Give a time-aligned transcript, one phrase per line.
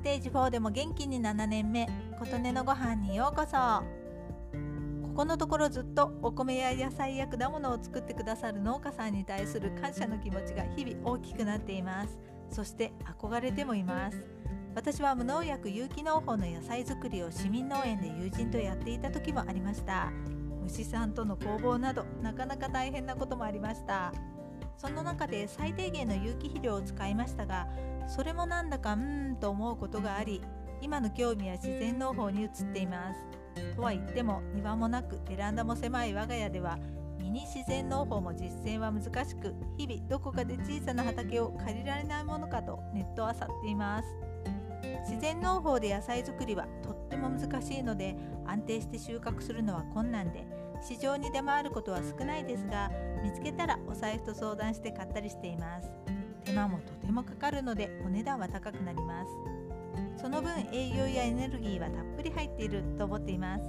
[0.00, 1.86] ステージ4でも元気に7年目
[2.18, 3.84] 琴音のご飯にようこそ。
[5.02, 12.18] ここのところずっとお米や野菜や果物を作ってくださる農家さんに対する感謝の気持ちが日々大きくなっています。
[12.50, 14.24] そして憧れてもいます。
[14.74, 20.10] 私は無農薬有機農法の野菜作りを市民農園で友人とやっていた時もありました。
[20.62, 24.14] 虫さんとの攻防などなかなか大変なこともありました。
[24.80, 27.68] その中で最低限の有機肥料を使いましたが
[28.08, 30.40] それもなんだかうーんと思うことがあり
[30.80, 33.20] 今の興味は自然農法に移っています。
[33.76, 36.78] とは言っても庭もなくベランダも狭い我が家では
[37.18, 44.08] ミニ自然農法も実践は難しく日々どこかで小さな畑を借りられないものかとネットを漁っています。
[45.06, 48.16] 自然農法で野菜作りはとっても難しいので
[48.46, 50.46] 安定して収穫するのは困難で
[50.82, 52.90] 市場に出回ることは少ないですが
[53.22, 55.88] 見つけたらお財布と相談して買ったりしています。
[56.44, 59.30] 手間もとてもかかるのでお値段は高くなります。
[60.22, 63.64] その分栄養やエネルギーはたっぷり入っていると思っています。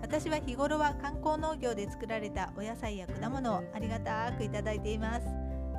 [0.00, 5.26] 私は日頃は観光農業で作られたお野菜や果物をありがたくいただいています。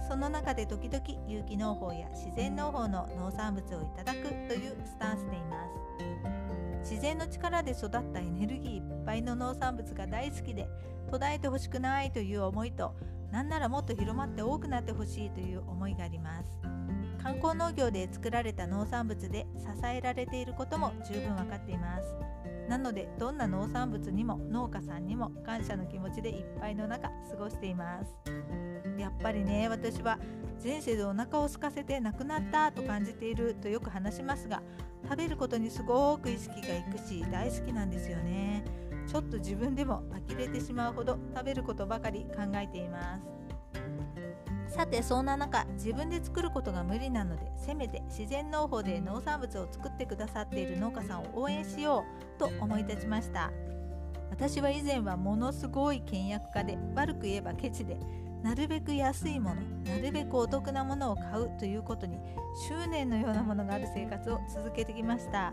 [0.08, 6.75] その中で時々有機農法や自然農法の農産物をいただくというスタンスでいます。
[6.88, 10.70] 自然の力で育ったエネルギーいっぱいの農産物が大好きで
[11.10, 12.96] 途絶えてほしくないという思いと
[13.32, 16.46] なんならもっと広まって多くなってほしいという思いがあります。
[17.24, 22.06] 観光農業で作られた農産物で支えられていることも十分分かっています。
[22.70, 28.65] なのでどんな農産物にも農家さんにも感謝の気持ちでいっぱいの中過ごしています。
[28.98, 30.20] やっぱりね私は
[30.64, 34.62] 前世でお腹を空かせて亡くなったと感じているとよく話しますが
[35.04, 38.64] 食べることにすごく意識がいくし大好きなんですよね。
[39.08, 43.20] ちょっと自分でも呆れてしまうほど食べることばかり考えていま
[44.68, 44.74] す。
[44.76, 52.04] さてそんな中自分で作ることが無理なのでせめて自然農法で農産物を作ってくださっている農家さんを応援しよ
[52.36, 53.52] うと思い立ちました。
[54.32, 57.98] 私は以前はものすごい倹約家で悪く言えばケチで
[58.46, 59.62] なるべく安いもの
[59.92, 62.20] なるべくお得なものを買うということに
[62.70, 65.52] 執念のようなものがある生活を続けてきました。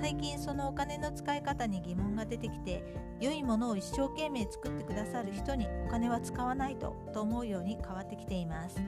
[0.00, 2.82] 最近そのお金の使い方に疑問が出てきて
[3.20, 8.80] 良いものを一生懸命作ってくださる人にお金は使わないとと思うように変わってきています。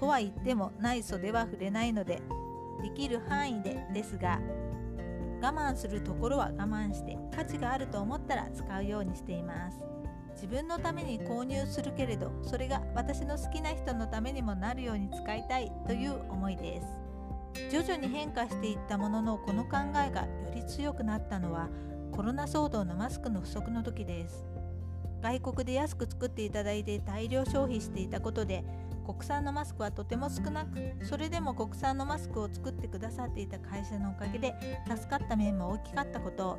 [0.00, 2.20] とは言ってもない袖は触れないので
[2.82, 4.40] できる範囲でですが
[5.42, 9.78] 我慢するところは我慢して価値があると思ったら使うようにしています。
[10.34, 16.86] 自分のために購入するけれどそれが私の好きな人のためにもなるように使いたいという思いです。
[17.70, 21.68] 徐々に変化していったもののこの考えがより強くなったのは
[22.12, 24.44] コロナ騒動のマスクの不足の時です。
[25.20, 28.64] 外国で安く作っていただいて大量消費していたことで
[29.12, 34.54] 国産のマスクはとても少なくそれでも国産のマスクを作ってくださっていた会社のおかげで
[34.88, 36.58] 助かった面も大きかったこと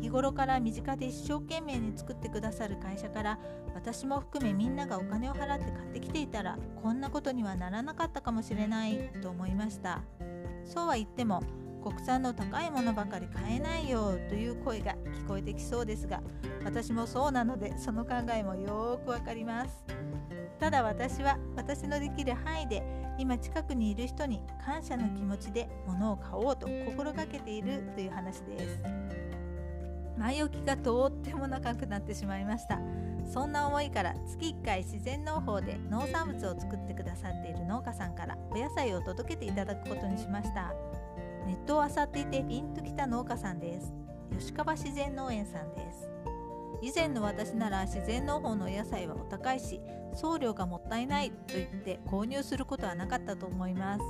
[0.00, 3.38] 日頃から身近で一生懸命に作ってくださる会社から
[3.74, 10.00] 私も含めみんながお金を払って買ってきていたらこんなことにはならなかったかもしれないと思いました。
[10.64, 11.42] そうは言っても
[11.86, 16.20] 国産の高いものばかり買えないよという声が聞こえてきそうですが
[16.64, 19.84] 私もそうなのでその考えもよーくわかります。
[20.58, 22.82] ただ私は私のできる範囲で
[23.18, 28.80] 今近くにいる人に感謝の気持ちで物を買おうと心がけているという話です。
[30.18, 32.80] 前置きがとっても長くなってしまいました。
[33.32, 40.74] そんな思いから月1回自然農法で農産物を作ってくださっている農家さんからお野菜を届けていただくことにしました。
[41.46, 43.94] ネットを漁っていてピンときた農家さんです。
[44.36, 46.10] 吉川自然農園さんです。
[46.82, 49.80] 以前の私なら自然農法のお野菜はお高いし
[50.12, 54.04] 送料がもったいないと言って購入することはなかったと思います。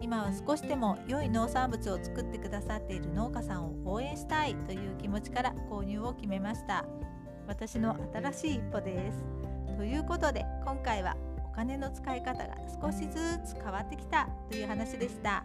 [0.00, 6.84] 今は少しでも良い農産物を作ってくださっている農家さんを応援したいという気持ちから購入を決めました。
[7.46, 9.24] 私の新しい一歩です。
[9.76, 15.44] ということで今回はお金の使い方が少しずつ変わってきたという話でした。